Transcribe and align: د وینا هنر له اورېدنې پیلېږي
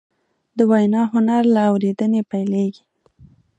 د 0.57 0.59
وینا 0.71 1.01
هنر 1.11 1.43
له 1.55 1.61
اورېدنې 1.71 2.21
پیلېږي 2.31 2.83